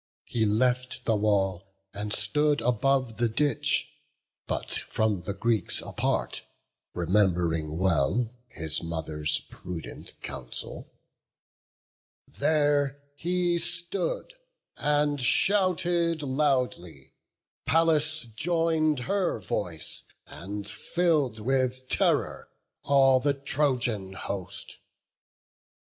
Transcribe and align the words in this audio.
He 0.25 0.47
left 0.47 1.05
the 1.05 1.15
wall, 1.15 1.75
and 1.93 2.11
stood 2.11 2.59
above 2.61 3.17
the 3.17 3.29
ditch, 3.29 3.87
But 4.47 4.71
from 4.87 5.21
the 5.21 5.33
Greeks 5.35 5.79
apart, 5.79 6.41
rememb'ring 6.95 7.77
well 7.77 8.33
His 8.49 8.81
mother's 8.81 9.41
prudent 9.51 10.19
counsel; 10.23 10.91
there 12.27 12.99
he 13.15 13.59
stood, 13.59 14.33
And 14.77 15.21
shouted 15.21 16.23
loudly; 16.23 17.13
Pallas 17.67 18.23
join'd 18.35 19.01
her 19.01 19.37
voice, 19.37 20.01
And 20.25 20.67
fill'd 20.67 21.39
with 21.39 21.89
terror 21.89 22.49
all 22.85 23.19
the 23.19 23.35
Trojan 23.35 24.13
host. 24.13 24.79